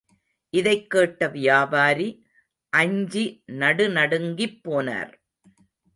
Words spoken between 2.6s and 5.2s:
அஞ்சி நடுநடுங்கிப் போனார்.